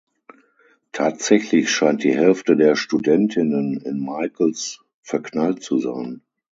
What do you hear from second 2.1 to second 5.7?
Hälfte der Studentinnen in Michaels verknallt